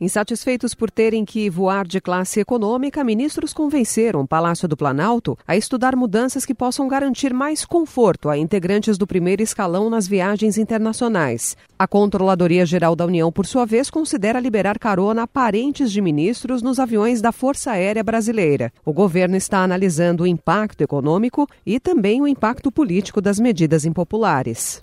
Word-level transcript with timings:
Insatisfeitos 0.00 0.74
por 0.74 0.90
terem 0.90 1.26
que 1.26 1.50
voar 1.50 1.86
de 1.86 2.00
classe 2.00 2.40
econômica, 2.40 3.04
ministros 3.04 3.52
convenceram 3.52 4.22
o 4.22 4.26
Palácio 4.26 4.66
do 4.66 4.74
Planalto 4.74 5.36
a 5.46 5.58
estudar 5.58 5.94
mudanças 5.94 6.46
que 6.46 6.54
possam 6.54 6.88
garantir 6.88 7.34
mais 7.34 7.66
conforto 7.66 8.30
a 8.30 8.38
integrantes 8.38 8.96
do 8.96 9.06
primeiro 9.06 9.42
escalão 9.42 9.90
nas 9.90 10.08
viagens 10.08 10.56
internacionais. 10.56 11.54
A 11.78 11.86
Controladoria 11.86 12.64
Geral 12.64 12.96
da 12.96 13.04
União, 13.04 13.30
por 13.30 13.44
sua 13.44 13.66
vez, 13.66 13.90
considera 13.90 14.40
liberar 14.40 14.78
carona 14.78 15.24
a 15.24 15.26
parentes 15.26 15.92
de 15.92 16.00
ministros 16.00 16.62
nos 16.62 16.78
aviões 16.78 17.20
da 17.20 17.30
Força 17.30 17.72
Aérea 17.72 18.02
Brasileira. 18.02 18.72
O 18.86 18.94
governo 18.94 19.36
está 19.36 19.58
analisando 19.58 20.22
o 20.22 20.26
impacto 20.26 20.80
econômico 20.80 21.46
e 21.66 21.78
também 21.78 22.22
o 22.22 22.26
impacto 22.26 22.72
político 22.72 23.20
das 23.20 23.38
medidas 23.38 23.84
impopulares. 23.84 24.80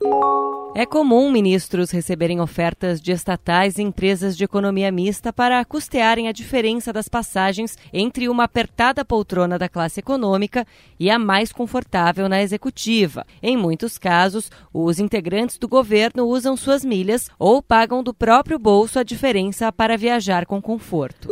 É 0.75 0.85
comum 0.85 1.31
ministros 1.31 1.89
receberem 1.89 2.39
ofertas 2.39 3.01
de 3.01 3.11
estatais 3.11 3.77
e 3.77 3.81
empresas 3.81 4.37
de 4.37 4.43
economia 4.43 4.91
mista 4.91 5.33
para 5.33 5.63
custearem 5.65 6.27
a 6.27 6.31
diferença 6.31 6.93
das 6.93 7.07
passagens 7.07 7.75
entre 7.91 8.29
uma 8.29 8.43
apertada 8.43 9.03
poltrona 9.03 9.57
da 9.57 9.67
classe 9.67 9.99
econômica 9.99 10.67
e 10.99 11.09
a 11.09 11.17
mais 11.17 11.51
confortável 11.51 12.29
na 12.29 12.43
executiva. 12.43 13.25
Em 13.41 13.57
muitos 13.57 13.97
casos, 13.97 14.51
os 14.71 14.99
integrantes 14.99 15.57
do 15.57 15.67
governo 15.67 16.27
usam 16.27 16.55
suas 16.55 16.85
milhas 16.85 17.29
ou 17.39 17.61
pagam 17.63 18.03
do 18.03 18.13
próprio 18.13 18.59
bolso 18.59 18.99
a 18.99 19.03
diferença 19.03 19.71
para 19.71 19.97
viajar 19.97 20.45
com 20.45 20.61
conforto. 20.61 21.27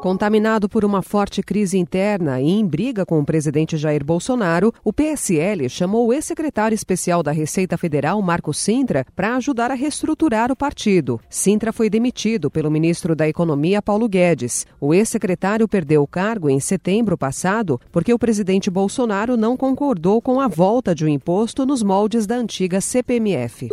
Contaminado 0.00 0.68
por 0.68 0.84
uma 0.84 1.02
forte 1.02 1.42
crise 1.42 1.76
interna 1.76 2.40
e 2.40 2.48
em 2.48 2.64
briga 2.64 3.04
com 3.04 3.18
o 3.18 3.24
presidente 3.24 3.76
Jair 3.76 4.04
Bolsonaro, 4.04 4.72
o 4.84 4.92
PSL 4.92 5.68
chamou 5.68 6.06
o 6.06 6.12
ex-secretário 6.12 6.74
especial 6.74 7.20
da 7.20 7.32
Receita 7.32 7.76
Federal, 7.76 8.22
Marco 8.22 8.54
Sintra, 8.54 9.04
para 9.16 9.34
ajudar 9.34 9.72
a 9.72 9.74
reestruturar 9.74 10.52
o 10.52 10.56
partido. 10.56 11.20
Sintra 11.28 11.72
foi 11.72 11.90
demitido 11.90 12.48
pelo 12.48 12.70
ministro 12.70 13.16
da 13.16 13.28
Economia, 13.28 13.82
Paulo 13.82 14.08
Guedes. 14.08 14.64
O 14.80 14.94
ex-secretário 14.94 15.66
perdeu 15.66 16.04
o 16.04 16.06
cargo 16.06 16.48
em 16.48 16.60
setembro 16.60 17.18
passado 17.18 17.80
porque 17.90 18.14
o 18.14 18.18
presidente 18.20 18.70
Bolsonaro 18.70 19.36
não 19.36 19.56
concordou 19.56 20.22
com 20.22 20.40
a 20.40 20.46
volta 20.46 20.94
de 20.94 21.04
um 21.04 21.08
imposto 21.08 21.66
nos 21.66 21.82
moldes 21.82 22.24
da 22.24 22.36
antiga 22.36 22.80
CPMF. 22.80 23.68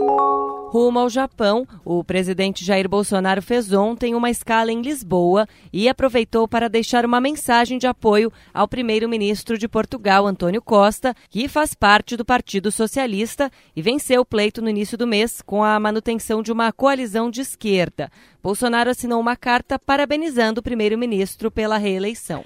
Rumo 0.70 1.00
ao 1.00 1.10
Japão, 1.10 1.66
o 1.86 2.04
presidente 2.04 2.66
Jair 2.66 2.90
Bolsonaro 2.90 3.42
fez 3.42 3.72
ontem 3.72 4.14
uma 4.14 4.30
escala 4.30 4.72
em 4.72 4.82
Lisboa 4.82 5.48
e 5.72 5.88
aproveitou 5.88 6.48
para 6.48 6.70
deixar 6.70 7.06
uma 7.06 7.22
mensagem 7.22 7.78
de 7.78 7.88
apoio 7.88 8.32
ao 8.54 8.68
primeiro-ministro 8.68 9.58
de 9.58 9.68
Portugal, 9.68 10.28
Antônio 10.28 10.62
Costa, 10.62 11.16
que 11.30 11.48
faz 11.48 11.74
parte 11.74 12.18
do 12.18 12.26
Partido 12.26 12.72
Socialista 12.72 13.50
e 13.76 13.82
venceu 13.82 14.22
o 14.22 14.26
pleito 14.26 14.62
no 14.62 14.70
início 14.70 14.98
do 14.98 15.08
mês 15.08 15.42
com 15.42 15.64
a 15.64 15.80
manutenção 15.80 16.42
de 16.42 16.52
uma 16.52 16.72
coalizão 16.72 17.30
de 17.30 17.42
esquerda. 17.42 18.12
Bolsonaro 18.44 18.90
assinou 18.90 19.20
uma 19.20 19.36
carta 19.36 19.80
parabenizando 19.80 20.60
o 20.60 20.64
primeiro-ministro 20.64 21.50
pela 21.50 21.78
reeleição. 21.78 22.44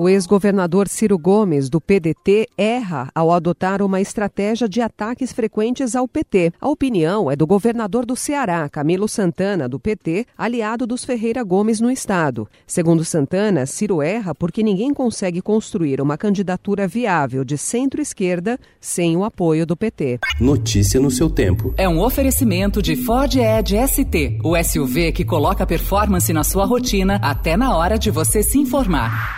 O 0.00 0.08
ex-governador 0.08 0.86
Ciro 0.86 1.18
Gomes, 1.18 1.68
do 1.68 1.80
PDT, 1.80 2.46
erra 2.56 3.10
ao 3.12 3.32
adotar 3.32 3.82
uma 3.82 4.00
estratégia 4.00 4.68
de 4.68 4.80
ataques 4.80 5.32
frequentes 5.32 5.96
ao 5.96 6.06
PT. 6.06 6.52
A 6.60 6.68
opinião 6.68 7.28
é 7.28 7.34
do 7.34 7.44
governador 7.44 8.06
do 8.06 8.14
Ceará, 8.14 8.68
Camilo 8.68 9.08
Santana, 9.08 9.68
do 9.68 9.80
PT, 9.80 10.24
aliado 10.38 10.86
dos 10.86 11.04
Ferreira 11.04 11.42
Gomes 11.42 11.80
no 11.80 11.90
estado. 11.90 12.48
Segundo 12.64 13.04
Santana, 13.04 13.66
Ciro 13.66 14.00
erra 14.00 14.32
porque 14.36 14.62
ninguém 14.62 14.94
consegue 14.94 15.42
construir 15.42 16.00
uma 16.00 16.16
candidatura 16.16 16.86
viável 16.86 17.42
de 17.42 17.58
centro-esquerda 17.58 18.56
sem 18.80 19.16
o 19.16 19.24
apoio 19.24 19.66
do 19.66 19.76
PT. 19.76 20.20
Notícia 20.40 21.00
no 21.00 21.10
seu 21.10 21.28
tempo. 21.28 21.74
É 21.76 21.88
um 21.88 22.00
oferecimento 22.00 22.80
de 22.80 22.94
Ford 22.94 23.34
Edge 23.34 23.74
ST, 23.88 24.38
o 24.44 24.56
SUV 24.62 25.10
que 25.10 25.24
coloca 25.24 25.66
performance 25.66 26.32
na 26.32 26.44
sua 26.44 26.64
rotina 26.64 27.18
até 27.20 27.56
na 27.56 27.76
hora 27.76 27.98
de 27.98 28.12
você 28.12 28.44
se 28.44 28.60
informar. 28.60 29.37